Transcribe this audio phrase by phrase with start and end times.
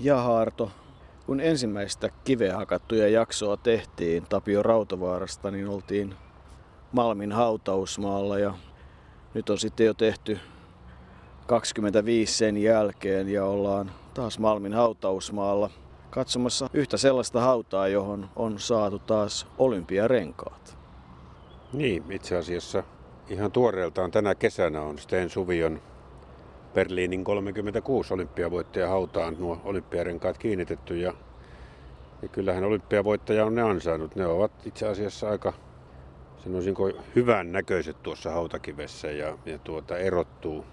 [0.00, 0.70] ja Haarto,
[1.26, 6.14] kun ensimmäistä kiveä hakattuja jaksoa tehtiin Tapio Rautavaarasta, niin oltiin
[6.92, 8.54] Malmin hautausmaalla ja
[9.34, 10.38] nyt on sitten jo tehty
[11.46, 15.70] 25 sen jälkeen ja ollaan taas Malmin hautausmaalla
[16.10, 20.78] katsomassa yhtä sellaista hautaa, johon on saatu taas olympiarenkaat.
[21.72, 22.82] Niin, itse asiassa
[23.28, 25.80] ihan tuoreeltaan tänä kesänä on Sten Suvion
[26.74, 31.14] Berliinin 36 olympiavoittaja hautaan nuo olympiarenkaat kiinnitetty ja,
[32.22, 34.16] ja kyllähän olympiavoittaja on ne ansainnut.
[34.16, 35.52] Ne ovat itse asiassa aika
[36.44, 40.64] sanoisinko hyvän näköiset tuossa hautakivessä ja, ja tuota, erottuu.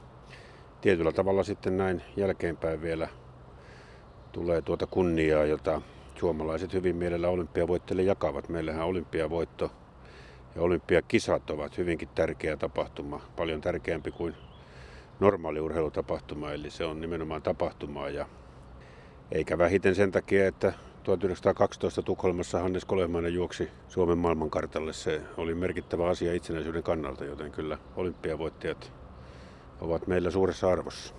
[0.81, 3.07] Tietyllä tavalla sitten näin jälkeenpäin vielä
[4.31, 5.81] tulee tuota kunniaa, jota
[6.19, 8.49] suomalaiset hyvin mielellä olympiavoitteille jakavat.
[8.49, 9.71] Meillähän olympiavoitto
[10.55, 14.35] ja olympiakisat ovat hyvinkin tärkeä tapahtuma, paljon tärkeämpi kuin
[15.21, 18.25] normaali urheilutapahtuma, eli se on nimenomaan tapahtumaa ja
[19.31, 24.93] eikä vähiten sen takia, että 1912 Tukholmassa Hannes Kolehmainen juoksi Suomen maailmankartalle.
[24.93, 28.93] Se oli merkittävä asia itsenäisyyden kannalta, joten kyllä olympiavoittajat
[29.81, 31.13] ovat meillä suuressa arvossa.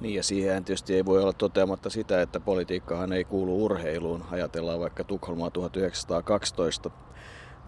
[0.00, 4.24] Niin ja siihen tietysti ei voi olla toteamatta sitä, että politiikkahan ei kuulu urheiluun.
[4.30, 6.90] Ajatellaan vaikka Tukholmaa 1912.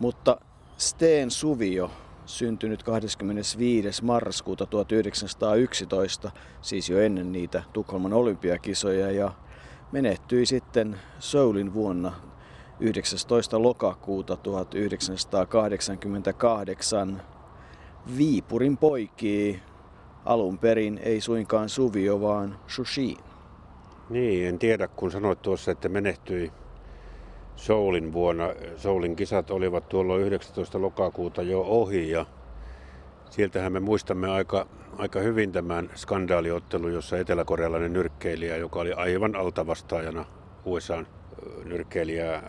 [0.01, 0.41] Mutta
[0.77, 1.91] Steen Suvio,
[2.27, 4.05] syntynyt 25.
[4.05, 9.33] marraskuuta 1911, siis jo ennen niitä Tukholman olympiakisoja ja
[9.93, 12.13] menehtyi sitten Soulin vuonna
[12.81, 13.63] 19.
[13.63, 17.23] lokakuuta 1988
[18.19, 19.63] Viipurin poikii
[20.25, 23.17] alun perin ei suinkaan Suvio, vaan Shushin.
[24.11, 26.53] Niin, en tiedä, kun sanoit tuossa, että menehtyi
[27.57, 28.45] Soulin vuonna.
[28.77, 30.81] Soulin kisat olivat tuolla 19.
[30.81, 32.27] lokakuuta jo ohi ja
[33.31, 34.67] sieltähän me muistamme aika,
[34.99, 40.25] aika hyvin tämän skandaaliottelu, jossa eteläkorealainen nyrkkeilijä, joka oli aivan altavastaajana
[40.65, 41.05] USA
[41.65, 42.43] nyrkkeilijä,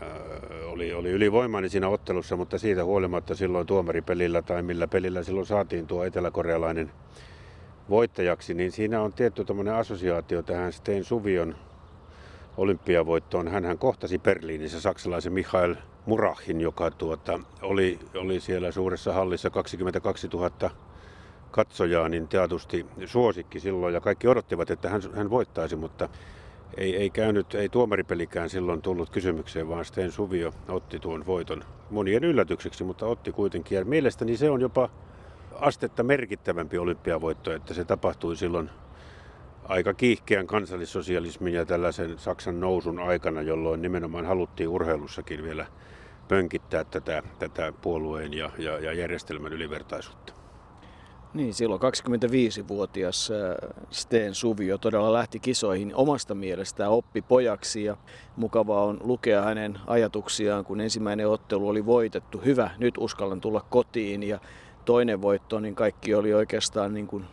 [0.66, 5.88] oli, oli ylivoimainen siinä ottelussa, mutta siitä huolimatta silloin tuomaripelillä tai millä pelillä silloin saatiin
[5.88, 6.92] tuo eteläkorealainen
[7.90, 9.46] voittajaksi, niin siinä on tietty
[9.78, 11.56] assosiaatio tähän Stein Suvion
[12.58, 13.48] olympiavoittoon.
[13.48, 15.76] hän kohtasi Berliinissä saksalaisen Michael
[16.06, 20.52] Murahin, joka tuota, oli, oli siellä suuressa hallissa 22 000
[21.52, 26.10] katsojaa, niin teatusti suosikki silloin ja kaikki odottivat, että hän, hän voittaisi, mutta
[26.78, 32.24] ei, ei käynyt, ei tuomaripelikään silloin tullut kysymykseen, vaan Sten Suvio otti tuon voiton monien
[32.24, 33.78] yllätykseksi, mutta otti kuitenkin.
[33.78, 34.90] Ja mielestäni se on jopa
[35.60, 38.70] astetta merkittävämpi olympiavoitto, että se tapahtui silloin
[39.68, 45.66] aika kiihkeän kansallissosialismin ja tällaisen Saksan nousun aikana, jolloin nimenomaan haluttiin urheilussakin vielä
[46.28, 50.34] pönkittää tätä, tätä puolueen ja, ja, ja järjestelmän ylivertaisuutta.
[51.34, 57.98] Niin, silloin 25-vuotias äh, Steen Suvio todella lähti kisoihin omasta mielestään oppi pojaksi ja
[58.36, 62.38] mukavaa on lukea hänen ajatuksiaan, kun ensimmäinen ottelu oli voitettu.
[62.46, 64.40] Hyvä, nyt uskallan tulla kotiin ja
[64.86, 67.26] toinen voitto, niin kaikki oli oikeastaan niin kuin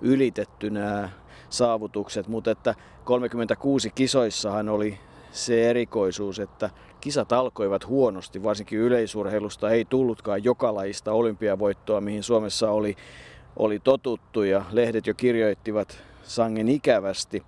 [0.00, 1.08] ylitetty nämä
[1.52, 2.74] saavutukset, mutta että
[3.04, 4.98] 36 kisoissahan oli
[5.32, 6.70] se erikoisuus, että
[7.00, 12.96] kisat alkoivat huonosti, varsinkin yleisurheilusta ei tullutkaan jokalaista olympiavoittoa, mihin Suomessa oli,
[13.56, 17.42] oli totuttu ja lehdet jo kirjoittivat sangen ikävästi.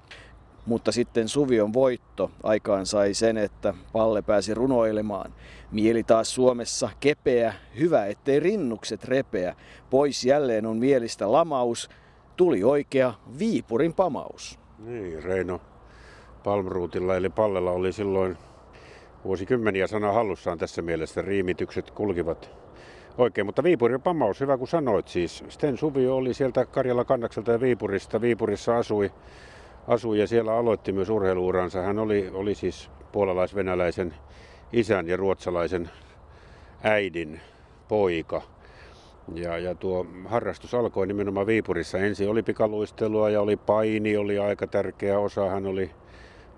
[0.66, 5.34] Mutta sitten Suvion voitto aikaan sai sen, että Palle pääsi runoilemaan.
[5.70, 9.56] Mieli taas Suomessa kepeä, hyvä ettei rinnukset repeä.
[9.90, 11.90] Pois jälleen on mielistä lamaus,
[12.36, 14.58] tuli oikea Viipurin pamaus.
[14.78, 15.60] Niin, Reino
[16.44, 18.36] Palmruutilla eli Pallella oli silloin
[19.24, 21.22] vuosikymmeniä sana hallussaan tässä mielessä.
[21.22, 22.50] Riimitykset kulkivat
[23.18, 25.44] oikein, mutta Viipurin pamaus, hyvä kun sanoit siis.
[25.48, 28.20] Sten Suvio oli sieltä Karjala Kannakselta ja Viipurista.
[28.20, 29.12] Viipurissa asui,
[29.86, 31.82] asui ja siellä aloitti myös urheiluuransa.
[31.82, 34.14] Hän oli, oli siis puolalaisvenäläisen
[34.72, 35.90] isän ja ruotsalaisen
[36.82, 37.40] äidin
[37.88, 38.42] poika.
[39.34, 41.98] Ja, ja tuo harrastus alkoi nimenomaan Viipurissa.
[41.98, 45.48] Ensin oli pikaluistelua ja oli paini, oli aika tärkeä osa.
[45.48, 45.90] Hän oli,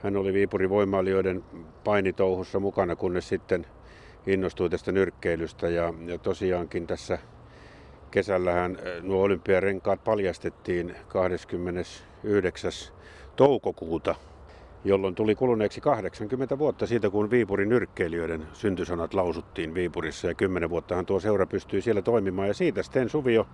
[0.03, 1.45] hän oli Viipurin voimailijoiden
[1.85, 3.67] painitouhussa mukana, kunnes sitten
[4.27, 5.69] innostui tästä nyrkkeilystä.
[5.69, 7.19] Ja, ja tosiaankin tässä
[8.11, 12.73] kesällähän eh, nuo olympiarenkaat paljastettiin 29.
[13.37, 14.15] toukokuuta
[14.87, 20.29] jolloin tuli kuluneeksi 80 vuotta siitä, kun Viipurin nyrkkeilijöiden syntysanat lausuttiin Viipurissa.
[20.29, 22.49] Ja 10 vuottahan tuo seura pystyi siellä toimimaan.
[22.49, 23.47] Ja siitä Sten Suvio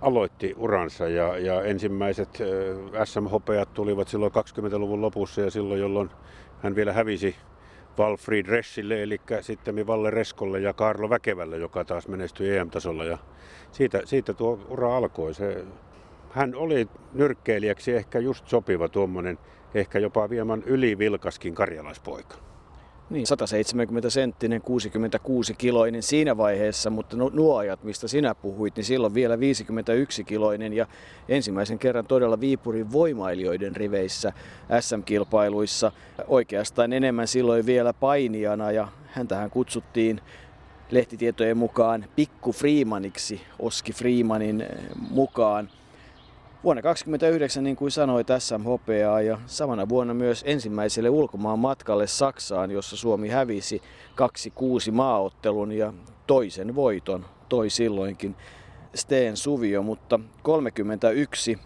[0.00, 2.38] aloitti uransa ja, ja ensimmäiset
[3.04, 6.10] SM-hopeat tulivat silloin 20-luvun lopussa ja silloin, jolloin
[6.62, 7.36] hän vielä hävisi
[7.98, 13.04] Valfried Reschille, eli sitten Valle Reskolle ja Karlo Väkevälle, joka taas menestyi EM-tasolla.
[13.04, 13.18] Ja
[13.72, 15.34] siitä, siitä tuo ura alkoi.
[15.34, 15.64] Se
[16.30, 19.38] hän oli nyrkkeilijäksi ehkä just sopiva tuommoinen,
[19.74, 22.36] ehkä jopa vieman ylivilkaskin karjalaispoika.
[23.10, 29.14] Niin, 170 senttinen, 66 kiloinen siinä vaiheessa, mutta nuo ajat, mistä sinä puhuit, niin silloin
[29.14, 30.86] vielä 51 kiloinen ja
[31.28, 34.32] ensimmäisen kerran todella Viipurin voimailijoiden riveissä
[34.80, 35.92] SM-kilpailuissa.
[36.28, 40.20] Oikeastaan enemmän silloin vielä painijana ja häntähän kutsuttiin
[40.90, 44.66] lehtitietojen mukaan Pikku Freemaniksi, Oski Freemanin
[45.10, 45.68] mukaan.
[46.64, 52.70] Vuonna 1929, niin kuin sanoi, tässä hopeaa ja samana vuonna myös ensimmäiselle ulkomaan matkalle Saksaan,
[52.70, 53.82] jossa Suomi hävisi
[54.88, 55.92] 2-6 maaottelun ja
[56.26, 58.36] toisen voiton toi silloinkin
[58.94, 61.58] Steen Suvio, mutta 31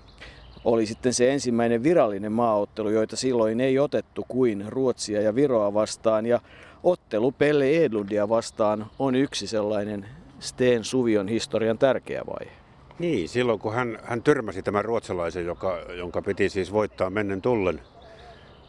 [0.64, 6.26] oli sitten se ensimmäinen virallinen maaottelu, joita silloin ei otettu kuin Ruotsia ja Viroa vastaan.
[6.26, 6.40] Ja
[6.82, 10.06] ottelu Pelle Edlundia vastaan on yksi sellainen
[10.38, 12.57] Steen Suvion historian tärkeä vaihe.
[12.98, 17.80] Niin, silloin kun hän, hän törmäsi tämän ruotsalaisen, joka, jonka piti siis voittaa mennen tullen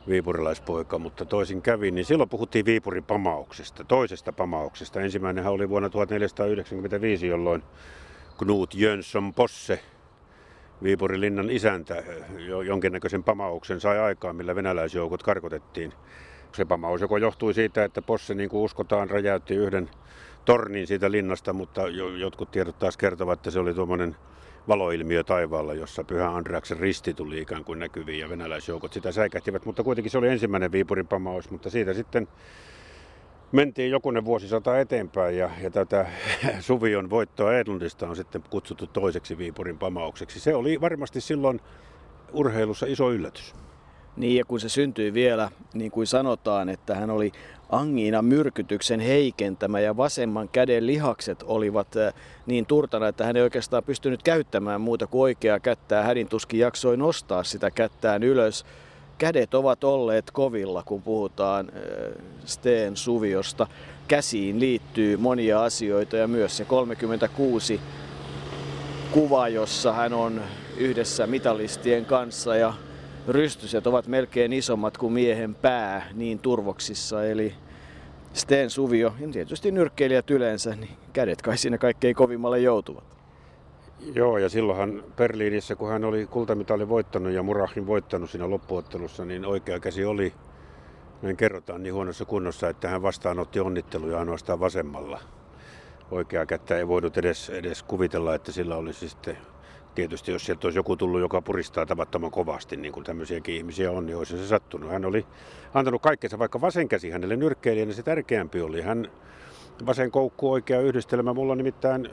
[0.08, 5.02] viipurilaispoika, mutta toisin kävi, niin silloin puhuttiin Viipurin pamauksesta, toisesta pamauksesta.
[5.02, 7.64] Ensimmäinen oli vuonna 1495, jolloin
[8.38, 9.80] Knut Jönsson Posse,
[10.84, 12.04] Viipurin linnan isäntä,
[12.66, 15.94] jonkinnäköisen pamauksen sai aikaan, millä venäläisjoukot karkotettiin.
[16.54, 19.90] Se pamaus joko johtui siitä, että Posse, niin kuin uskotaan, räjäytti yhden
[20.46, 21.88] tornin siitä linnasta, mutta
[22.20, 24.16] jotkut tiedot taas kertovat, että se oli tuommoinen
[24.68, 29.84] valoilmiö taivaalla, jossa Pyhä Andreaksen risti tuli ikään kuin näkyviin ja venäläisjoukot sitä säikähtivät, mutta
[29.84, 32.28] kuitenkin se oli ensimmäinen Viipurin pamaus, mutta siitä sitten
[33.52, 36.06] mentiin jokunen vuosisata eteenpäin ja, ja tätä
[36.60, 40.40] Suvion voittoa Edlundista on sitten kutsuttu toiseksi Viipurin pamaukseksi.
[40.40, 41.62] Se oli varmasti silloin
[42.34, 43.54] urheilussa iso yllätys.
[44.18, 47.32] Niin ja kun se syntyi vielä, niin kuin sanotaan, että hän oli
[47.70, 52.14] angiina myrkytyksen heikentämä ja vasemman käden lihakset olivat äh,
[52.46, 56.04] niin turtana, että hän ei oikeastaan pystynyt käyttämään muuta kuin oikeaa kättää.
[56.04, 58.66] Hädin tuskin jaksoi nostaa sitä kättään ylös.
[59.18, 63.68] Kädet ovat olleet kovilla, kun puhutaan äh, Steen Suviosta.
[64.08, 67.80] Käsiin liittyy monia asioita ja myös se 36
[69.12, 70.42] kuva, jossa hän on
[70.78, 72.74] yhdessä mitalistien kanssa ja
[73.30, 77.26] rystyset ovat melkein isommat kuin miehen pää niin turvoksissa.
[77.26, 77.54] Eli
[78.34, 83.04] Sten Suvio ja tietysti nyrkkeilijät yleensä, niin kädet kai siinä kaikkein kovimmalle joutuvat.
[84.14, 89.46] Joo, ja silloinhan Berliinissä, kun hän oli kultamitalin voittanut ja Murahin voittanut siinä loppuottelussa, niin
[89.46, 90.34] oikea käsi oli,
[91.22, 95.20] näin kerrotaan, niin huonossa kunnossa, että hän vastaanotti onnitteluja ainoastaan vasemmalla.
[96.12, 99.38] Oikea kättä ei voinut edes, edes kuvitella, että sillä olisi sitten
[100.00, 104.06] tietysti jos sieltä olisi joku tullut, joka puristaa tavattoman kovasti, niin kuin tämmöisiäkin ihmisiä on,
[104.06, 104.92] niin olisi se sattunut.
[104.92, 105.26] Hän oli
[105.74, 108.82] antanut kaikkensa, vaikka vasen käsi hänelle nyrkkeilijänä se tärkeämpi oli.
[108.82, 109.12] Hän
[109.86, 111.34] vasen koukku oikea yhdistelmä.
[111.34, 112.10] Mulla on nimittäin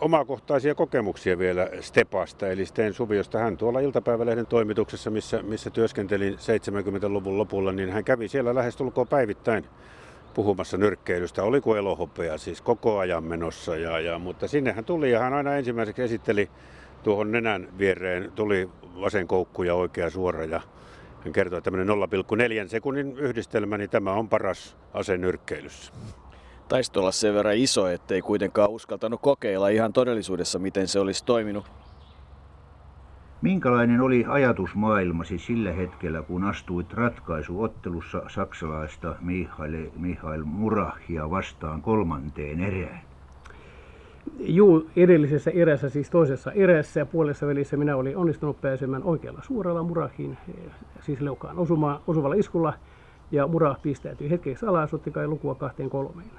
[0.00, 3.38] omakohtaisia kokemuksia vielä Stepasta, eli Sten Suviosta.
[3.38, 9.64] Hän tuolla iltapäivälehden toimituksessa, missä, missä työskentelin 70-luvun lopulla, niin hän kävi siellä lähestulkoon päivittäin
[10.34, 11.42] puhumassa nyrkkeilystä.
[11.42, 15.56] Oliko elohopea siis koko ajan menossa, ja, ja, mutta sinne hän tuli ja hän aina
[15.56, 16.50] ensimmäiseksi esitteli
[17.02, 20.60] tuohon nenän viereen tuli vasen koukku ja oikea suora ja
[21.24, 21.96] hän kertoi, että tämmöinen
[22.64, 25.92] 0,4 sekunnin yhdistelmä, niin tämä on paras ase nyrkkeilyssä.
[26.68, 31.70] Taisi olla sen verran iso, ettei kuitenkaan uskaltanut kokeilla ihan todellisuudessa, miten se olisi toiminut.
[33.42, 43.07] Minkälainen oli ajatusmaailmasi sillä hetkellä, kun astuit ratkaisuottelussa saksalaista Mihail, Mihail Murahia vastaan kolmanteen erään?
[44.38, 49.82] Juu, edellisessä erässä, siis toisessa erässä ja puolessa välissä minä olin onnistunut pääsemään oikealla suoralla
[49.82, 50.38] murahiin,
[51.00, 52.72] siis leukaan osuma, osuvalla iskulla.
[53.30, 56.30] Ja murah pistäytyi hetkeksi alas, otti kai lukua kahteen kolmeen.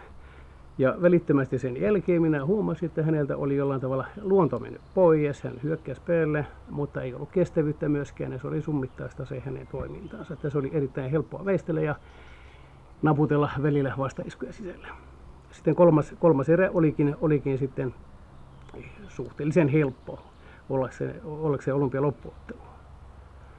[0.77, 5.43] Ja välittömästi sen jälkeen minä huomasin, että häneltä oli jollain tavalla luonto mennyt pois.
[5.43, 10.33] Hän hyökkäsi päälle, mutta ei ollut kestävyyttä myöskään ja se oli summittaista se hänen toimintaansa.
[10.33, 11.95] Että se oli erittäin helppoa väistellä ja
[13.01, 14.87] naputella välillä vastaiskuja sisällä.
[15.51, 17.93] Sitten kolmas, kolmas erä olikin, olikin sitten
[19.07, 20.19] suhteellisen helppo
[20.69, 22.61] ollakseen, ollakseen olympia loppuottelu.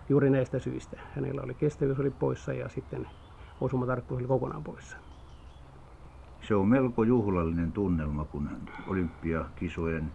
[0.08, 1.00] Juuri näistä syistä.
[1.14, 3.06] Hänellä oli kestävyys oli poissa ja sitten
[3.60, 4.96] osumatarkkuus oli kokonaan poissa.
[6.42, 8.50] Se on melko juhlallinen tunnelma, kun
[8.86, 10.12] olympiakisojen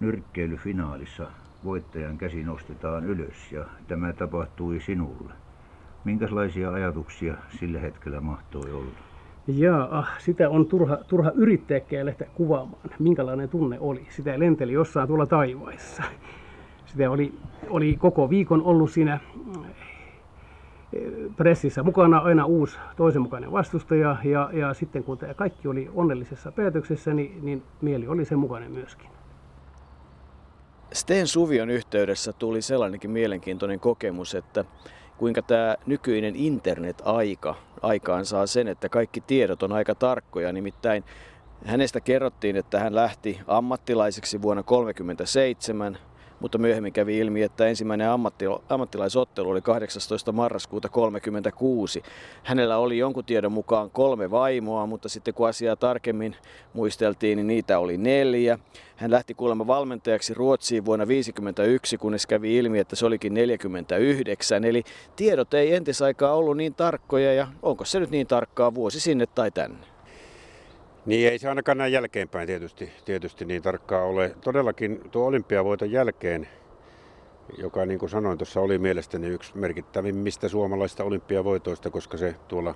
[0.00, 1.30] nyrkkeilyfinaalissa
[1.64, 5.32] voittajan käsi nostetaan ylös ja tämä tapahtui sinulle.
[6.04, 9.07] Minkälaisia ajatuksia sillä hetkellä mahtoi olla?
[9.48, 14.06] Jaa, sitä on turha, turha yrittääkään lähteä kuvaamaan, minkälainen tunne oli.
[14.08, 16.02] Sitä lenteli jossain tuolla taivaissa.
[16.86, 17.34] Sitä oli,
[17.68, 19.20] oli koko viikon ollut siinä
[20.92, 21.02] eh,
[21.36, 26.52] pressissä mukana aina uusi toisen mukainen vastustaja ja, ja sitten kun tämä kaikki oli onnellisessa
[26.52, 29.10] päätöksessä, niin, niin mieli oli sen mukainen myöskin.
[30.92, 34.64] Sten Suvion yhteydessä tuli sellainenkin mielenkiintoinen kokemus, että
[35.18, 40.52] kuinka tämä nykyinen internet-aika aikaan saa sen, että kaikki tiedot on aika tarkkoja.
[40.52, 41.04] Nimittäin
[41.64, 45.98] hänestä kerrottiin, että hän lähti ammattilaiseksi vuonna 1937
[46.40, 50.32] mutta myöhemmin kävi ilmi, että ensimmäinen ammatti, ammattilaisottelu oli 18.
[50.32, 52.02] marraskuuta 1936.
[52.42, 56.36] Hänellä oli jonkun tiedon mukaan kolme vaimoa, mutta sitten kun asiaa tarkemmin
[56.72, 58.58] muisteltiin, niin niitä oli neljä.
[58.96, 64.64] Hän lähti kuulemma valmentajaksi Ruotsiin vuonna 1951, kunnes kävi ilmi, että se olikin 49.
[64.64, 64.84] Eli
[65.16, 69.50] tiedot ei entisaikaa ollut niin tarkkoja ja onko se nyt niin tarkkaa vuosi sinne tai
[69.50, 69.97] tänne?
[71.08, 74.34] Niin ei se ainakaan näin jälkeenpäin tietysti, tietysti niin tarkkaa ole.
[74.44, 76.48] Todellakin tuo olympiavoiton jälkeen,
[77.58, 82.74] joka niin kuin sanoin tuossa oli mielestäni yksi merkittävimmistä suomalaisista olympiavoitoista, koska se tuolla,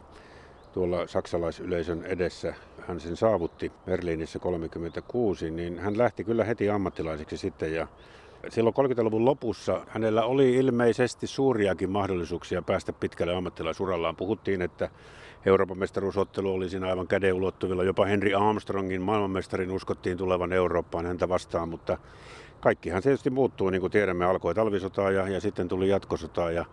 [0.72, 2.54] tuolla saksalaisyleisön edessä
[2.88, 7.86] hän sen saavutti Berliinissä 36, niin hän lähti kyllä heti ammattilaiseksi sitten ja
[8.48, 14.16] Silloin 30-luvun lopussa hänellä oli ilmeisesti suuriakin mahdollisuuksia päästä pitkälle ammattilaisurallaan.
[14.16, 14.90] Puhuttiin, että
[15.46, 17.84] Euroopan mestaruusottelu oli siinä aivan käden ulottuvilla.
[17.84, 21.98] Jopa Henry Armstrongin maailmanmestarin uskottiin tulevan Eurooppaan häntä vastaan, mutta
[22.60, 24.24] kaikkihan se tietysti muuttuu, niin kuin tiedämme.
[24.24, 26.64] Alkoi talvisota ja, ja sitten tuli jatkosota ja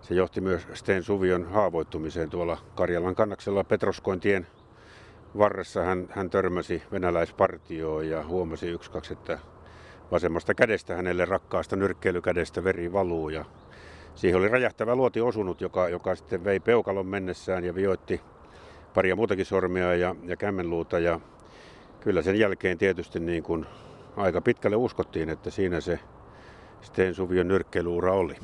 [0.00, 4.46] se johti myös Sten Suvion haavoittumiseen tuolla Karjalan kannaksella Petroskointien
[5.38, 5.82] varressa.
[5.82, 9.38] Hän, hän törmäsi venäläispartioon ja huomasi yksi kaksi, että
[10.10, 13.44] vasemmasta kädestä hänelle rakkaasta nyrkkeilykädestä veri valuu ja
[14.18, 18.20] siihen oli räjähtävä luoti osunut, joka, joka sitten vei peukalon mennessään ja vioitti
[18.94, 21.20] paria muutakin sormia ja, ja kämmenluuta ja
[22.00, 23.66] kyllä sen jälkeen tietysti niin kuin
[24.16, 26.00] aika pitkälle uskottiin, että siinä se
[26.80, 28.36] Sten Suvion nyrkkeiluura oli.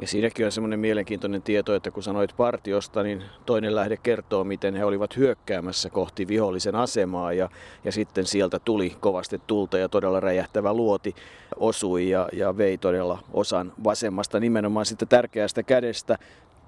[0.00, 4.74] Ja siinäkin on semmoinen mielenkiintoinen tieto, että kun sanoit partiosta, niin toinen lähde kertoo, miten
[4.74, 7.48] he olivat hyökkäämässä kohti vihollisen asemaa ja,
[7.84, 11.14] ja sitten sieltä tuli kovasti tulta ja todella räjähtävä luoti
[11.56, 16.18] osui ja, ja vei todella osan vasemmasta nimenomaan sitten tärkeästä kädestä.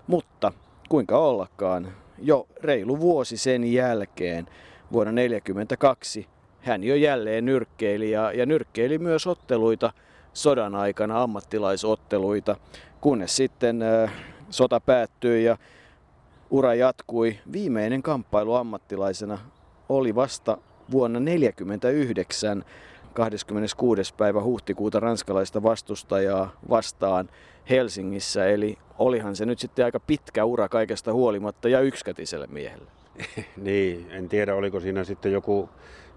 [0.06, 0.52] Mutta
[0.88, 4.46] kuinka ollakaan, jo reilu vuosi sen jälkeen,
[4.92, 6.26] vuonna 1942,
[6.60, 9.92] hän jo jälleen nyrkkeili ja, ja nyrkkeili myös otteluita
[10.32, 12.56] sodan aikana, ammattilaisotteluita
[13.00, 13.84] kunnes sitten
[14.50, 15.56] sota päättyi ja
[16.50, 17.38] ura jatkui.
[17.52, 19.38] Viimeinen kamppailu ammattilaisena
[19.88, 20.58] oli vasta
[20.90, 22.64] vuonna 1949
[23.14, 24.14] 26.
[24.14, 27.28] päivä huhtikuuta ranskalaista vastustajaa vastaan
[27.70, 28.46] Helsingissä.
[28.46, 32.90] Eli olihan se nyt sitten aika pitkä ura kaikesta huolimatta ja yksikätiselle miehelle.
[33.56, 35.68] niin, en tiedä oliko siinä sitten joku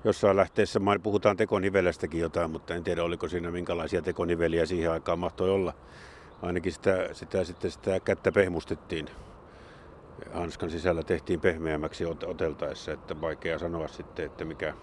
[0.03, 5.49] jossain lähteessä, puhutaan tekonivelestäkin jotain, mutta en tiedä oliko siinä minkälaisia tekoniveliä siihen aikaan mahtoi
[5.49, 5.73] olla
[6.43, 9.05] ainakin sitä, sitä, sitä, sitä kättä pehmustettiin.
[10.33, 14.73] Hanskan sisällä tehtiin pehmeämmäksi oteltaessa, että vaikea sanoa sitten, että mikä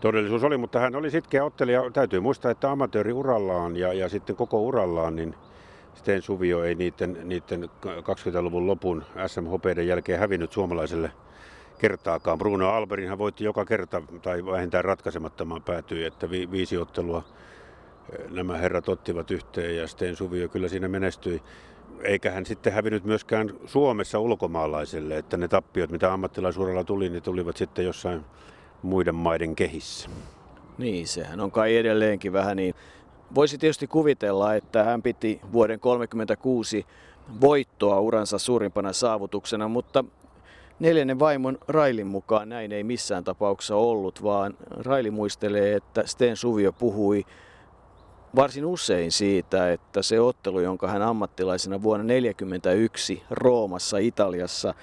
[0.00, 1.90] todellisuus oli, mutta hän oli sitkeä ottelija.
[1.92, 5.34] Täytyy muistaa, että amatööriurallaan ja, ja sitten koko urallaan, niin
[5.94, 11.12] Sten Suvio ei niiden, niiden 20-luvun lopun SMHPden jälkeen hävinnyt suomalaiselle
[11.78, 12.38] kertaakaan.
[12.38, 17.24] Bruno Alberin hän voitti joka kerta, tai vähintään ratkaisemattomaan päätyi, että vi, viisi ottelua
[18.30, 21.42] nämä herrat ottivat yhteen ja Sten Suvio kyllä siinä menestyi.
[22.02, 27.56] Eikä hän sitten hävinnyt myöskään Suomessa ulkomaalaiselle, että ne tappiot, mitä ammattilaisuudella tuli, niin tulivat
[27.56, 28.24] sitten jossain
[28.82, 30.08] muiden maiden kehissä.
[30.78, 32.74] Niin, sehän on kai edelleenkin vähän niin.
[33.34, 36.86] Voisi tietysti kuvitella, että hän piti vuoden 1936
[37.40, 40.04] voittoa uransa suurimpana saavutuksena, mutta
[40.80, 46.72] neljännen vaimon Railin mukaan näin ei missään tapauksessa ollut, vaan Raili muistelee, että Sten Suvio
[46.72, 47.24] puhui
[48.36, 54.74] varsin usein siitä, että se ottelu, jonka hän ammattilaisena vuonna 1941 Roomassa, Italiassa,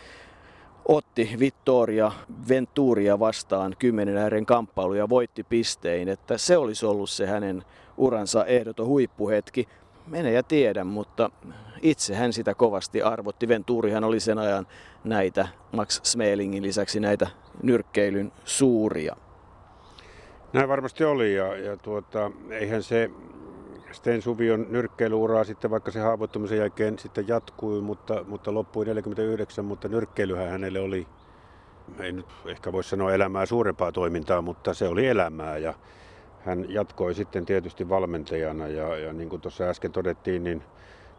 [0.85, 2.11] otti Vittoria
[2.49, 7.63] Venturia vastaan kymmenen äären kamppailu ja voitti pistein, että se olisi ollut se hänen
[7.97, 9.67] uransa ehdoton huippuhetki.
[10.07, 11.29] Mene ja tiedä, mutta
[11.81, 13.47] itse hän sitä kovasti arvotti.
[13.47, 14.67] Venturihan oli sen ajan
[15.03, 17.27] näitä Max Smelingin lisäksi näitä
[17.63, 19.15] nyrkkeilyn suuria.
[20.53, 23.09] Näin varmasti oli ja, ja tuota, eihän se
[23.91, 29.87] Sten Suvion nyrkkeilyuraa sitten, vaikka se haavoittumisen jälkeen sitten jatkui, mutta, mutta loppui 49, mutta
[29.87, 31.07] nyrkkeilyhän hänelle oli,
[31.99, 35.73] ei nyt ehkä voi sanoa elämää suurempaa toimintaa, mutta se oli elämää ja
[36.45, 40.63] hän jatkoi sitten tietysti valmentajana ja, ja niin kuin tuossa äsken todettiin, niin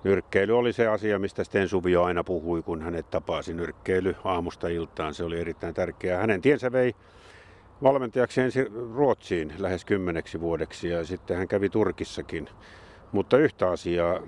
[0.04, 5.14] nyrkkeily oli se asia, mistä Sten Suvio aina puhui, kun hänet tapasi nyrkkeily aamusta iltaan.
[5.14, 6.20] Se oli erittäin tärkeää.
[6.20, 6.94] Hänen tiensä vei
[7.82, 12.48] valmentajaksi ensin Ruotsiin lähes kymmeneksi vuodeksi ja sitten hän kävi Turkissakin.
[13.12, 14.20] Mutta yhtä asiaa,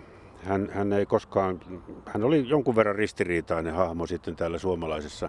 [0.42, 1.60] hän, hän ei koskaan,
[2.06, 5.28] hän oli jonkun verran ristiriitainen hahmo sitten täällä suomalaisessa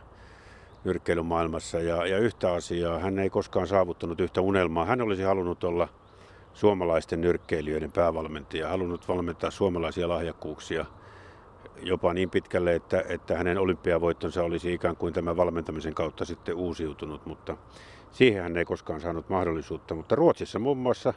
[0.84, 4.86] nyrkkeilymaailmassa ja, ja yhtä asiaa, hän ei koskaan saavuttanut yhtä unelmaa.
[4.86, 5.88] Hän olisi halunnut olla
[6.54, 10.86] suomalaisten nyrkkeilijöiden päävalmentaja, halunnut valmentaa suomalaisia lahjakkuuksia
[11.84, 17.25] jopa niin pitkälle, että, että hänen olympiavoittonsa olisi ikään kuin tämän valmentamisen kautta sitten uusiutunut,
[17.25, 17.58] mutta
[18.12, 19.96] siihen hän ei koskaan saanut mahdollisuutta.
[19.96, 21.13] Mutta Ruotsissa muun muassa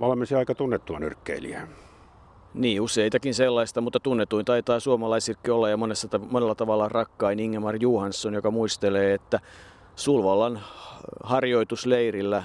[0.00, 1.68] valmensi aika tunnettua nyrkkeilijää.
[2.54, 8.34] Niin, useitakin sellaista, mutta tunnetuin taitaa suomalaisillekin olla ja monessa, monella tavalla rakkain Ingemar Johansson,
[8.34, 9.40] joka muistelee, että
[9.96, 10.60] Sulvallan
[11.22, 12.42] harjoitusleirillä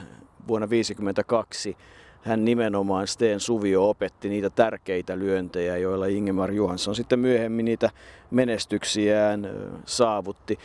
[0.47, 1.77] vuonna 1952
[2.21, 7.89] hän nimenomaan Steen Suvio opetti niitä tärkeitä lyöntejä, joilla Ingemar Johansson sitten myöhemmin niitä
[8.31, 9.49] menestyksiään
[9.85, 10.59] saavutti.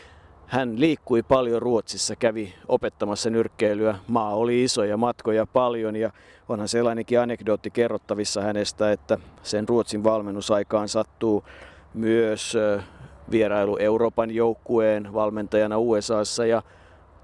[0.47, 3.99] Hän liikkui paljon Ruotsissa, kävi opettamassa nyrkkeilyä.
[4.09, 6.11] Maa oli iso ja matkoja paljon ja
[6.49, 11.45] onhan sellainenkin anekdootti kerrottavissa hänestä, että sen Ruotsin valmennusaikaan sattuu
[11.95, 12.57] myös
[13.31, 16.63] vierailu Euroopan joukkueen valmentajana USAssa ja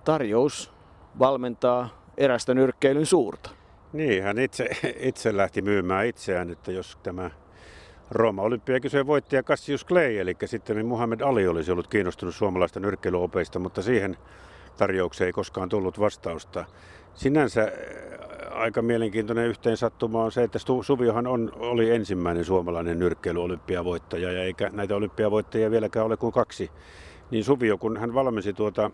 [0.05, 0.73] tarjous
[1.19, 3.51] valmentaa erästä nyrkkeilyn suurta.
[3.93, 4.69] Niin, hän itse,
[5.01, 7.31] itse lähti myymään itseään, että jos tämä
[8.11, 13.83] Rooma olympiakisojen voittaja Cassius Clay, eli sitten Muhammed Ali olisi ollut kiinnostunut suomalaista nyrkkeilyopeista, mutta
[13.83, 14.17] siihen
[14.77, 16.65] tarjoukseen ei koskaan tullut vastausta.
[17.15, 24.33] Sinänsä äh, aika mielenkiintoinen yhteen sattuma on se, että Suviohan on, oli ensimmäinen suomalainen nyrkkeilyolympiavoittaja
[24.33, 26.71] ja eikä näitä olympiavoittajia vieläkään ole kuin kaksi.
[27.31, 28.91] Niin Suvio, kun hän valmensi tuota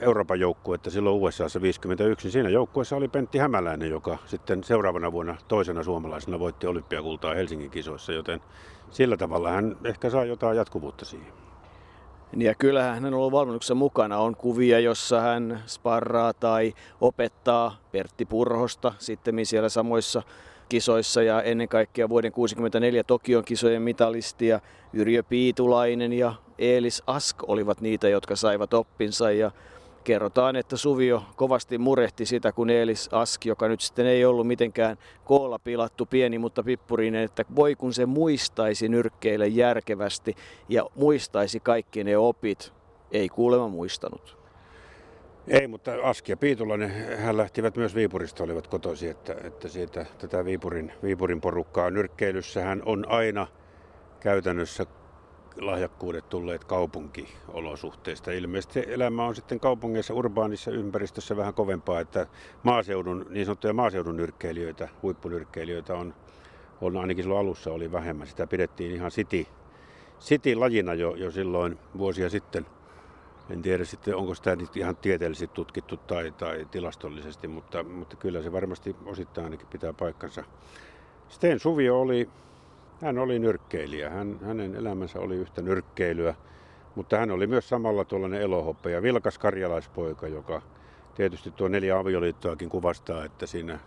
[0.00, 2.30] Euroopan joukkuetta silloin USAssa 51.
[2.30, 8.12] Siinä joukkueessa oli Pentti Hämäläinen, joka sitten seuraavana vuonna toisena suomalaisena voitti olympiakultaa Helsingin kisoissa,
[8.12, 8.40] joten
[8.90, 11.32] sillä tavalla hän ehkä saa jotain jatkuvuutta siihen.
[12.36, 14.18] Ja kyllähän hän on ollut valmennuksessa mukana.
[14.18, 20.22] On kuvia, jossa hän sparraa tai opettaa Pertti Purhosta sitten siellä samoissa
[20.68, 24.60] kisoissa ja ennen kaikkea vuoden 1964 Tokion kisojen mitalistia
[24.92, 29.50] Yrjö Piitulainen ja Eelis Ask olivat niitä, jotka saivat oppinsa ja
[30.04, 34.96] kerrotaan, että Suvio kovasti murehti sitä, kun Eelis Ask, joka nyt sitten ei ollut mitenkään
[35.24, 40.36] koolla pilattu pieni, mutta pippurinen, että voi kun se muistaisi nyrkkeille järkevästi
[40.68, 42.72] ja muistaisi kaikki ne opit,
[43.12, 44.40] ei kuulemma muistanut.
[45.48, 50.44] Ei, mutta Aski ja Piitulainen, hän lähtivät myös Viipurista, olivat kotoisi, että, että siitä tätä
[50.44, 53.46] Viipurin, Viipurin porukkaa nyrkkeilyssä on aina
[54.20, 54.86] käytännössä
[55.56, 58.32] lahjakkuudet tulleet kaupunkiolosuhteista.
[58.32, 62.26] Ilmeisesti elämä on sitten kaupungeissa, urbaanissa ympäristössä vähän kovempaa, että
[62.62, 66.14] maaseudun, niin sanottuja maaseudun nyrkkeilijöitä, huippunyrkkeilijöitä on,
[66.80, 68.26] on ainakin silloin alussa oli vähemmän.
[68.26, 69.46] Sitä pidettiin ihan city,
[70.20, 72.66] city-lajina jo, jo silloin vuosia sitten.
[73.50, 78.42] En tiedä sitten, onko sitä nyt ihan tieteellisesti tutkittu tai, tai tilastollisesti, mutta, mutta kyllä
[78.42, 80.44] se varmasti osittain ainakin pitää paikkansa.
[81.28, 82.28] Sten Suvio oli
[83.02, 84.10] hän oli nyrkkeilijä.
[84.10, 86.34] Hän, hänen elämänsä oli yhtä nyrkkeilyä,
[86.94, 90.62] mutta hän oli myös samalla tuollainen elohoppe ja vilkas karjalaispoika, joka
[91.14, 93.78] tietysti tuo neljä avioliittoakin kuvastaa, että siinä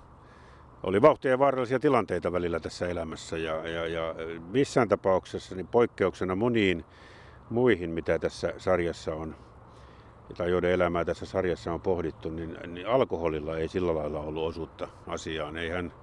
[0.84, 4.15] oli vauhtia ja vaarallisia tilanteita välillä tässä elämässä ja, ja, ja
[4.52, 6.86] missään tapauksessa niin poikkeuksena moniin
[7.49, 9.36] muihin, mitä tässä sarjassa on,
[10.38, 14.88] tai joiden elämää tässä sarjassa on pohdittu, niin, niin alkoholilla ei sillä lailla ollut osuutta
[15.08, 15.58] asiaan.
[15.58, 15.93] Ei hän,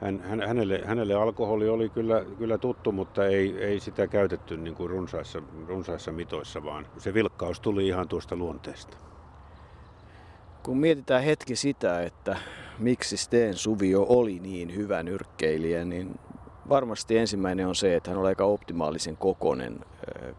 [0.00, 4.74] hän, hän, hänelle, hänelle alkoholi oli kyllä, kyllä tuttu, mutta ei, ei sitä käytetty niin
[4.74, 8.96] kuin runsaissa, runsaissa mitoissa, vaan se vilkkaus tuli ihan tuosta luonteesta.
[10.62, 12.36] Kun mietitään hetki sitä, että
[12.78, 16.18] miksi Steen Suvio oli niin hyvä nyrkkeilijä, niin
[16.68, 19.80] varmasti ensimmäinen on se, että hän oli aika optimaalisen kokonen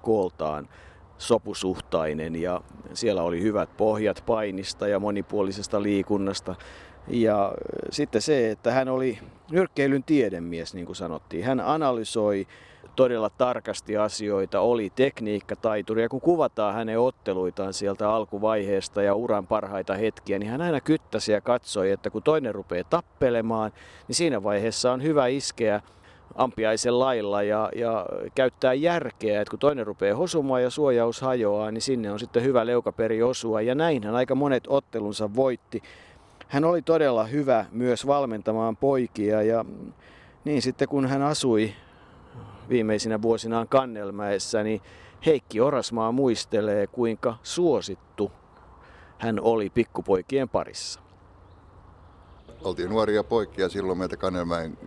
[0.02, 0.70] kooltaan
[1.18, 2.62] sopusuhtainen ja
[2.94, 6.56] siellä oli hyvät pohjat painista ja monipuolisesta liikunnasta.
[7.08, 7.54] Ja
[7.92, 9.20] sitten se, että hän oli
[9.52, 11.44] nyrkkeilyn tiedemies, niin kuin sanottiin.
[11.44, 12.48] Hän analysoi
[12.96, 16.02] todella tarkasti asioita, oli tekniikkataituri.
[16.02, 21.32] Ja kun kuvataan hänen otteluitaan sieltä alkuvaiheesta ja uran parhaita hetkiä, niin hän aina kyttäsi
[21.32, 23.72] ja katsoi, että kun toinen rupeaa tappelemaan,
[24.08, 25.82] niin siinä vaiheessa on hyvä iskeä
[26.36, 31.82] ampiaisen lailla ja, ja käyttää järkeä, että kun toinen rupeaa hosumaan ja suojaus hajoaa, niin
[31.82, 33.62] sinne on sitten hyvä leukaperi osua.
[33.62, 35.82] Ja näinhän aika monet ottelunsa voitti
[36.48, 39.66] hän oli todella hyvä myös valmentamaan poikia ja
[40.46, 41.74] niin sitten kun hän asui
[42.70, 44.82] viimeisinä vuosinaan Kannelmäessä, niin
[45.26, 48.32] Heikki Orasmaa muistelee, kuinka suosittu
[49.18, 51.00] hän oli pikkupoikien parissa.
[52.64, 54.78] Oltiin nuoria poikia silloin meitä Kannelmäen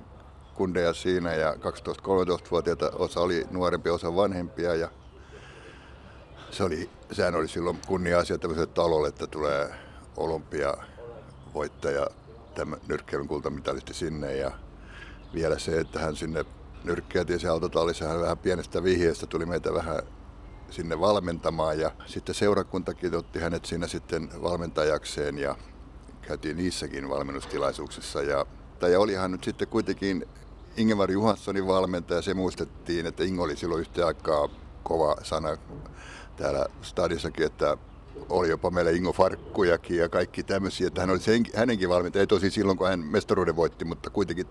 [0.54, 4.88] kundeja siinä ja 12-13-vuotiaita osa oli nuorempi, osa vanhempia ja
[6.50, 9.74] se oli, sehän oli silloin kunnia-asia tämmöiselle talolle, että tulee
[10.16, 10.74] olympia
[11.54, 12.06] voittaja,
[12.54, 14.36] tämä nyrkkeilyn kultamitalisti sinne.
[14.36, 14.50] Ja
[15.34, 16.44] vielä se, että hän sinne
[16.84, 20.02] nyrkkeiltiin se autotallissa, hän vähän pienestä vihjeestä tuli meitä vähän
[20.70, 21.80] sinne valmentamaan.
[21.80, 25.56] Ja sitten seurakuntakin otti hänet siinä sitten valmentajakseen ja
[26.22, 28.22] käytiin niissäkin valmennustilaisuuksissa.
[28.22, 28.46] Ja,
[28.78, 30.26] tai olihan nyt sitten kuitenkin
[30.76, 34.48] Ingemar Johanssonin valmentaja, se muistettiin, että Ingo oli silloin yhtä aikaa
[34.82, 35.56] kova sana
[36.36, 37.76] täällä stadissakin, että
[38.28, 42.26] oli jopa meillä Ingo Farkkujakin ja kaikki tämmöisiä, että hän oli sen, hänenkin valmentaja, ei
[42.26, 44.46] tosi silloin kun hän mestaruuden voitti, mutta kuitenkin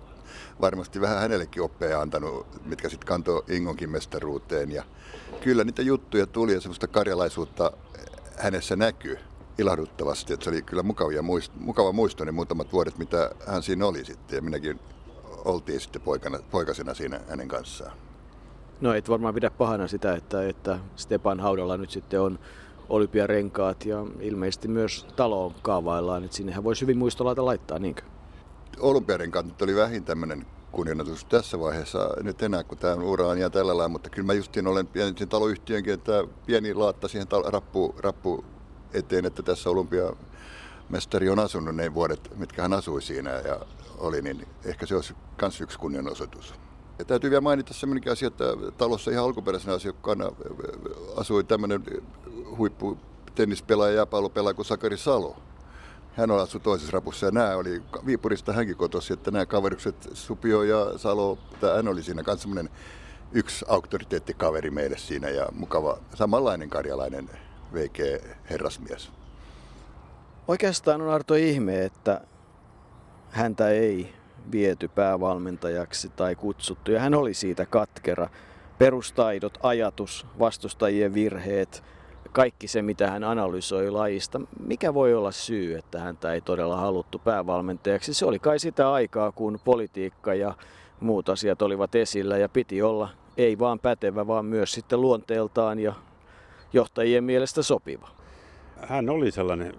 [0.61, 4.71] varmasti vähän hänellekin oppeja antanut, mitkä sitten kantoi Ingonkin mestaruuteen.
[4.71, 4.83] Ja
[5.41, 7.71] kyllä niitä juttuja tuli ja semmoista karjalaisuutta
[8.37, 9.17] hänessä näkyy
[9.57, 13.85] ilahduttavasti, että se oli kyllä mukavia muist, mukava muisto ne muutamat vuodet, mitä hän siinä
[13.85, 14.79] oli sitten ja minäkin
[15.45, 17.91] oltiin sitten poikana, poikasena siinä hänen kanssaan.
[18.81, 22.39] No et varmaan pidä pahana sitä, että, että Stepan haudalla nyt sitten on
[22.89, 28.01] olympiarenkaat ja ilmeisesti myös taloon kaavaillaan, että sinnehän voisi hyvin muistolaita laittaa, niinkö?
[28.79, 33.49] Olympiarenkaat nyt oli vähin tämmöinen kunnianotus tässä vaiheessa nyt enää, kun tämä ura on ja
[33.49, 37.95] tällä lailla, mutta kyllä mä justiin olen pieni taloyhtiönkin, että pieni laatta siihen tal- rappu,
[37.97, 38.45] rappu
[38.93, 43.59] eteen, että tässä olympiamestari on asunut ne vuodet, mitkä hän asui siinä ja
[43.97, 46.53] oli, niin ehkä se olisi myös yksi kunnianosoitus.
[46.99, 48.43] Ja täytyy vielä mainita sellainen asia, että
[48.77, 50.31] talossa ihan alkuperäisenä asiakkaana
[51.15, 51.83] asui tämmöinen
[52.57, 52.97] huippu
[53.35, 55.35] tennispelaaja ja jääpallopelaaja kuin Sakari Salo.
[56.17, 60.63] Hän on asui toisessa rapussa ja nämä oli Viipurista hänkin kotosi, että nämä kaverukset Supio
[60.63, 61.37] ja Salo,
[61.75, 62.69] hän oli siinä kanssa semmoinen
[63.31, 67.29] yksi auktoriteettikaveri meille siinä ja mukava samanlainen karjalainen
[67.73, 69.11] VG herrasmies.
[70.47, 72.21] Oikeastaan on Arto ihme, että
[73.29, 74.18] häntä ei
[74.51, 76.91] viety päävalmentajaksi tai kutsuttu.
[76.91, 78.29] Ja hän oli siitä katkera.
[78.77, 81.83] Perustaidot, ajatus, vastustajien virheet,
[82.31, 84.41] kaikki se mitä hän analysoi lajista.
[84.65, 88.13] Mikä voi olla syy, että häntä ei todella haluttu päävalmentajaksi?
[88.13, 90.53] Se oli kai sitä aikaa, kun politiikka ja
[90.99, 95.93] muut asiat olivat esillä ja piti olla ei vaan pätevä, vaan myös sitten luonteeltaan ja
[96.73, 98.09] johtajien mielestä sopiva.
[98.87, 99.73] Hän oli sellainen,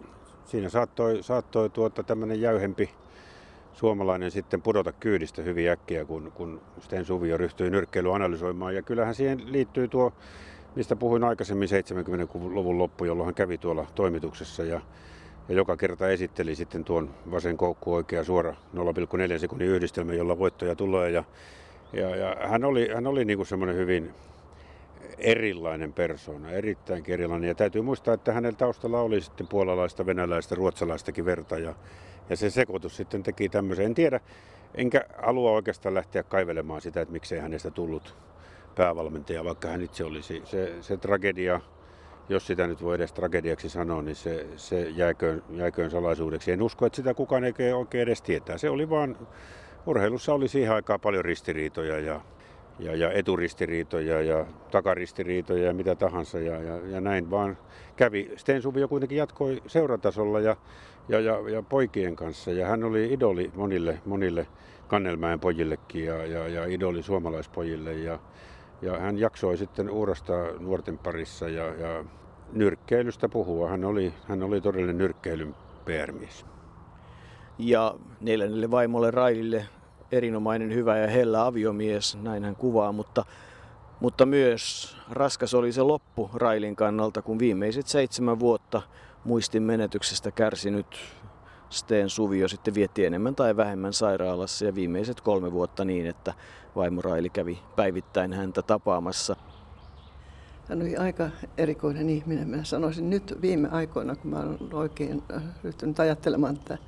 [0.44, 2.90] siinä saattoi, saattoi tuota tämmöinen jäyhempi
[3.72, 8.74] suomalainen sitten pudota kyydistä hyvin äkkiä, kun, kun Sten Suvio ryhtyi nyrkkeilyä analysoimaan.
[8.74, 10.12] Ja kyllähän siihen liittyy tuo,
[10.76, 14.80] mistä puhuin aikaisemmin 70-luvun loppu, jolloin hän kävi tuolla toimituksessa ja,
[15.48, 20.74] ja joka kerta esitteli sitten tuon vasen koukku oikea suora 0,4 sekunnin yhdistelmä, jolla voittoja
[20.76, 21.10] tulee.
[21.10, 21.24] Ja,
[21.92, 24.14] ja, ja hän oli, hän oli niin semmoinen hyvin
[25.18, 27.48] erilainen persona, erittäin erilainen.
[27.48, 31.58] Ja täytyy muistaa, että hänellä taustalla oli sitten puolalaista, venäläistä, ruotsalaistakin verta.
[31.58, 31.74] Ja,
[32.30, 33.86] ja se sekoitus sitten teki tämmöisen.
[33.86, 34.20] En tiedä,
[34.74, 38.16] enkä halua oikeastaan lähteä kaivelemaan sitä, että miksei hänestä tullut
[38.74, 40.42] päävalmentaja, vaikka hän itse olisi.
[40.44, 41.60] Se, se tragedia,
[42.28, 46.52] jos sitä nyt voi edes tragediaksi sanoa, niin se, se jääköön, jääköön salaisuudeksi.
[46.52, 48.58] En usko, että sitä kukaan ei oikein edes tietää.
[48.58, 49.16] Se oli vaan,
[49.86, 52.20] urheilussa oli siihen aikaan paljon ristiriitoja ja,
[52.78, 56.38] ja, ja eturistiriitoja ja takaristiriitoja ja mitä tahansa.
[56.38, 57.58] Ja, ja, ja näin vaan
[57.96, 58.32] kävi.
[58.36, 60.56] Sten Suvio kuitenkin jatkoi seuratasolla ja
[61.10, 62.50] ja, ja, ja poikien kanssa.
[62.52, 64.46] Ja hän oli idoli monille, monille
[64.88, 67.92] Kannelmäen pojillekin ja, ja, ja idoli suomalaispojille.
[67.92, 68.18] Ja,
[68.82, 72.04] ja hän jaksoi sitten uurastaa nuorten parissa ja, ja
[72.52, 73.68] nyrkkeilystä puhua.
[73.68, 76.46] Hän oli, hän oli todellinen nyrkkeilyn PR-mies.
[77.58, 79.66] Ja neljännelle vaimolle Railille
[80.12, 83.24] erinomainen, hyvä ja hellä aviomies, näin hän kuvaa, mutta,
[84.00, 88.82] mutta myös raskas oli se loppu Railin kannalta, kun viimeiset seitsemän vuotta
[89.24, 90.86] muistin menetyksestä kärsinyt
[91.70, 96.34] Steen Suvio sitten vietti enemmän tai vähemmän sairaalassa ja viimeiset kolme vuotta niin, että
[96.76, 99.36] vaimo Raili kävi päivittäin häntä tapaamassa.
[100.68, 102.48] Hän oli aika erikoinen ihminen.
[102.48, 106.78] Mä sanoisin nyt viime aikoina, kun mä olen oikein äh, ryhtynyt ajattelemaan tätä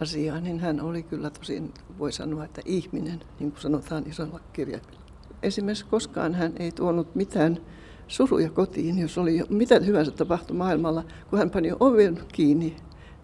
[0.00, 5.00] asiaa, niin hän oli kyllä tosin, voi sanoa, että ihminen, niin kuin sanotaan isolla kirjaimella.
[5.42, 7.60] Esimerkiksi koskaan hän ei tuonut mitään
[8.10, 11.04] suruja kotiin, jos oli mitä hyvänsä tapahtui maailmalla.
[11.30, 12.76] Kun hän pani oven kiinni,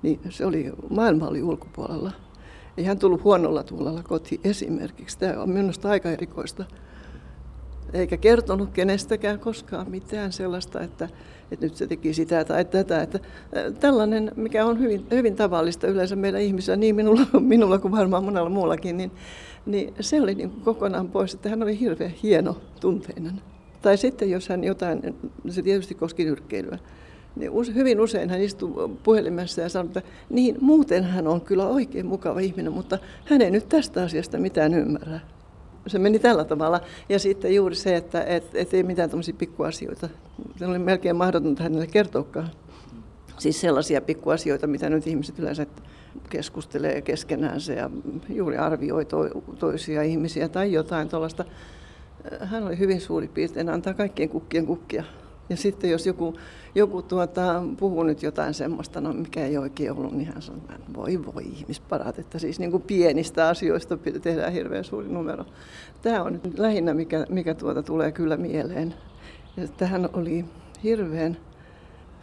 [0.03, 2.13] niin se oli, maailma oli ulkopuolella.
[2.77, 5.19] Ei hän tullut huonolla tuulella kotiin esimerkiksi.
[5.19, 6.65] Tämä on minusta aika erikoista.
[7.93, 11.09] Eikä kertonut kenestäkään koskaan mitään sellaista, että,
[11.51, 13.03] että nyt se teki sitä tai tätä.
[13.03, 13.21] Että
[13.81, 18.51] tällainen, mikä on hyvin, hyvin tavallista yleensä meidän ihmisillä, niin minulla, minulla kuin varmaan monella
[18.51, 19.13] muullakin, niin,
[19.67, 23.41] niin se oli niin kokonaan pois, että hän oli hirveän hieno tunteinen.
[23.83, 25.17] Tai sitten jos hän jotain,
[25.49, 26.79] se tietysti koski nyrkkeilyä,
[27.37, 32.07] niin hyvin usein hän istuu puhelimessa ja sanoo, että niin, muuten hän on kyllä oikein
[32.07, 35.21] mukava ihminen, mutta hän ei nyt tästä asiasta mitään ymmärrä.
[35.87, 36.81] Se meni tällä tavalla.
[37.09, 40.09] Ja sitten juuri se, että et, et ei mitään tämmöisiä pikkuasioita.
[40.57, 42.51] Se oli melkein mahdotonta hänelle kertoakaan.
[43.39, 45.67] Siis sellaisia pikkuasioita, mitä nyt ihmiset yleensä
[46.31, 47.91] keskustelee keskenäänsä ja
[48.29, 51.45] juuri arvioi to, toisia ihmisiä tai jotain tuollaista
[52.41, 55.05] hän oli hyvin suuri piirtein antaa kaikkien kukkien kukkia.
[55.49, 56.35] Ja sitten jos joku,
[56.75, 60.95] joku tuota, puhuu nyt jotain semmoista, no mikä ei oikein ollut, niin hän sanoo, että
[60.95, 65.45] voi voi ihmisparat, että siis niin kuin pienistä asioista tehdään hirveän suuri numero.
[66.03, 68.95] Tämä on nyt lähinnä, mikä, mikä tuota tulee kyllä mieleen.
[69.57, 70.45] Ja tähän oli
[70.83, 71.37] hirveän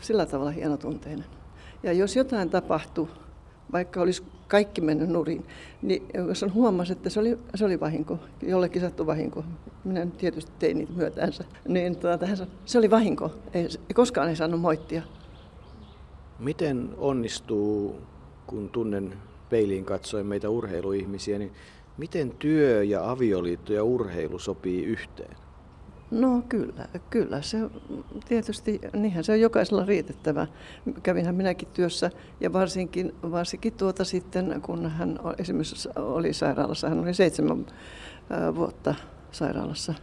[0.02, 1.26] sillä tavalla hienotunteinen.
[1.84, 3.08] Ja jos jotain tapahtui,
[3.74, 5.46] vaikka olisi kaikki mennyt nurin,
[5.82, 9.44] niin jos on huomasi, että se oli, se oli vahinko, jollekin sattui vahinko,
[9.84, 12.28] minä tietysti tein niitä myötänsä, niin tuota,
[12.66, 15.02] se oli vahinko, ei, koskaan ei saanut moittia.
[16.40, 18.02] Miten onnistuu,
[18.48, 19.14] kun tunnen
[19.50, 21.52] peiliin katsoen meitä urheiluihmisiä, niin
[21.98, 25.36] miten työ ja avioliitto ja urheilu sopii yhteen?
[26.14, 27.58] No kyllä, kyllä se
[28.28, 30.48] tietysti, niinhän se on jokaisella riitettävä.
[31.04, 37.14] Kävinhän minäkin työssä ja varsinkin, varsinkin tuota sitten, kun hän esimerkiksi oli sairaalassa, hän oli
[37.14, 37.66] seitsemän
[38.56, 38.96] vuotta
[39.32, 39.94] sairaalassa.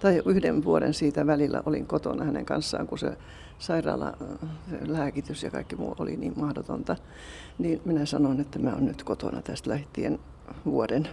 [0.00, 3.16] Tai yhden vuoden siitä välillä olin kotona hänen kanssaan, kun se
[3.58, 4.12] sairaala,
[4.86, 6.96] lääkitys ja kaikki muu oli niin mahdotonta.
[7.58, 10.18] Niin minä sanoin, että mä olen nyt kotona tästä lähtien
[10.64, 11.08] vuoden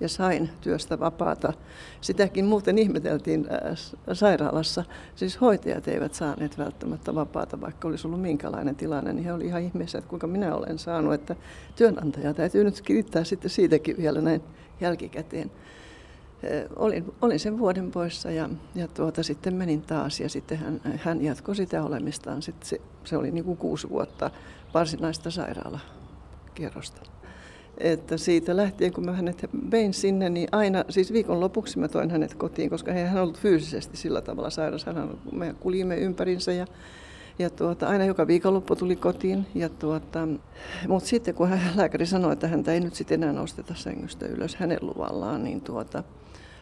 [0.00, 1.52] ja sain työstä vapaata.
[2.00, 3.78] Sitäkin muuten ihmeteltiin äh,
[4.12, 4.84] sairaalassa.
[5.14, 9.62] Siis hoitajat eivät saaneet välttämättä vapaata, vaikka olisi ollut minkälainen tilanne, niin he olivat ihan
[9.62, 11.36] ihmeessä, että kuinka minä olen saanut, että
[11.76, 14.42] työnantaja täytyy nyt kiittää sitten siitäkin vielä näin
[14.80, 15.50] jälkikäteen.
[16.44, 20.80] Äh, olin, olin sen vuoden poissa ja, ja tuota, sitten menin taas ja sitten hän,
[20.96, 22.42] hän jatkoi sitä olemistaan.
[22.42, 24.30] Sitten se, se oli niin kuin kuusi vuotta
[24.74, 27.19] varsinaista sairaalakierrosta
[27.80, 32.34] että siitä lähtien, kun mä hänet vein sinne, niin aina, siis viikonlopuksi mä toin hänet
[32.34, 34.84] kotiin, koska hän on ollut fyysisesti sillä tavalla sairas.
[34.86, 36.66] Hän, me kuljimme ympärinsä ja,
[37.38, 39.46] ja tuota, aina joka viikonloppu tuli kotiin.
[39.54, 40.28] Ja tuota,
[40.88, 44.56] mutta sitten kun hän, lääkäri sanoi, että häntä ei nyt sitten enää nosteta sängystä ylös
[44.56, 46.02] hänen luvallaan, niin tuota,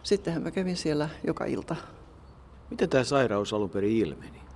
[0.03, 1.77] sittenhän mä kävin siellä joka ilta.
[2.71, 4.48] Miten tämä sairaus alun perin ilmeni?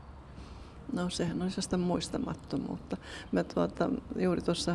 [0.92, 2.96] No sehän on sellaista muistamattomuutta.
[3.32, 4.74] Mä tuota, juuri tuossa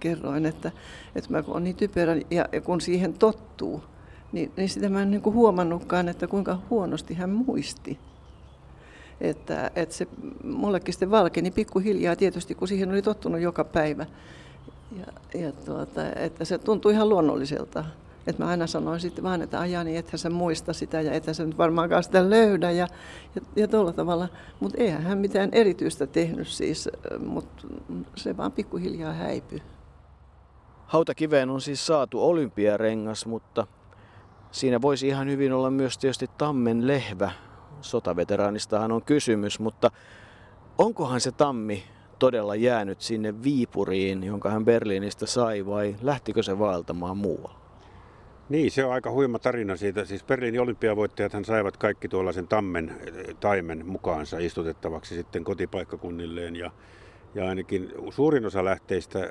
[0.00, 0.72] kerroin, että,
[1.14, 3.84] että mä olen niin typerä ja, ja kun siihen tottuu,
[4.32, 7.98] niin, niin sitä mä en niin kuin huomannutkaan, että kuinka huonosti hän muisti.
[9.20, 10.06] Että, että se
[10.44, 14.06] mullekin sitten valkeni pikkuhiljaa tietysti, kun siihen oli tottunut joka päivä.
[14.98, 17.84] Ja, ja tuota, että se tuntui ihan luonnolliselta.
[18.26, 21.34] Että mä aina sanoin sitten vaan, että ajani, niin ethän sä muista sitä ja ethän
[21.34, 22.86] sä nyt varmaankaan sitä löydä ja,
[23.34, 24.28] ja, ja tuolla tavalla.
[24.60, 26.88] Mutta eihän hän mitään erityistä tehnyt siis,
[27.26, 27.66] mutta
[28.16, 29.62] se vaan pikkuhiljaa häipyi.
[30.86, 33.66] Hautakiveen on siis saatu olympiarengas, mutta
[34.50, 37.30] siinä voisi ihan hyvin olla myös tietysti tammen lehvä.
[37.80, 39.90] Sotaveteraanistahan on kysymys, mutta
[40.78, 41.84] onkohan se tammi
[42.18, 47.59] todella jäänyt sinne Viipuriin, jonka hän Berliinistä sai, vai lähtikö se vaeltamaan muualle?
[48.50, 50.04] Niin, se on aika huima tarina siitä.
[50.04, 52.94] Siis Berliinin olympiavoittajat saivat kaikki tuollaisen tammen
[53.40, 56.56] taimen mukaansa istutettavaksi sitten kotipaikkakunnilleen.
[56.56, 56.70] Ja,
[57.34, 59.28] ja ainakin suurin osa lähteistä äh,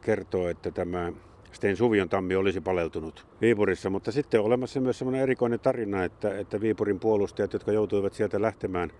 [0.00, 1.12] kertoo, että tämä
[1.52, 6.38] Sten Suvion tammi olisi paleltunut Viipurissa, mutta sitten on olemassa myös sellainen erikoinen tarina, että,
[6.38, 8.90] että Viipurin puolustajat, jotka joutuivat sieltä lähtemään,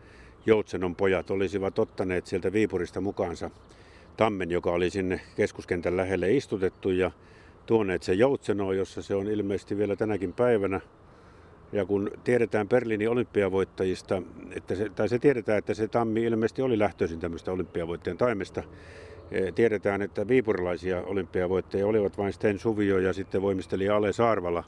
[0.46, 3.50] Joutsenon pojat, olisivat ottaneet sieltä Viipurista mukaansa
[4.16, 7.11] tammen, joka oli sinne keskuskentän lähelle istutettu ja
[7.66, 10.81] tuoneet se Joutsenoon, jossa se on ilmeisesti vielä tänäkin päivänä.
[11.72, 14.22] Ja kun tiedetään Berliinin olympiavoittajista,
[14.57, 18.62] että se, tai se tiedetään, että se tammi ilmeisesti oli lähtöisin tämmöistä olympiavoittajan taimesta,
[19.31, 24.64] e, tiedetään, että viipurilaisia olympiavoittajia olivat vain Sten Suvio ja sitten voimisteli Ale Saarvala,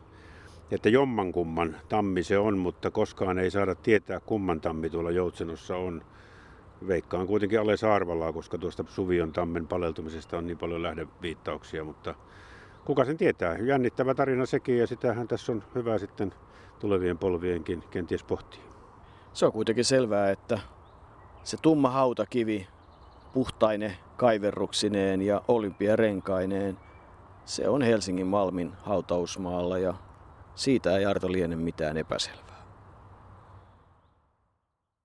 [0.70, 6.02] että jommankumman tammi se on, mutta koskaan ei saada tietää kumman tammi tuolla Joutsenossa on.
[6.88, 12.14] Veikkaan kuitenkin Ale Saarvalaa, koska tuosta Suvion tammen paleltumisesta on niin paljon lähdeviittauksia, mutta
[12.84, 13.58] kuka sen tietää.
[13.58, 16.34] Jännittävä tarina sekin ja sitähän tässä on hyvä sitten
[16.78, 18.62] tulevien polvienkin kenties pohtia.
[19.32, 20.58] Se on kuitenkin selvää, että
[21.44, 22.68] se tumma hautakivi
[23.32, 26.78] puhtaine kaiverruksineen ja olympiarenkaineen,
[27.44, 29.94] se on Helsingin Malmin hautausmaalla ja
[30.54, 32.53] siitä ei Arto liene mitään epäselvää.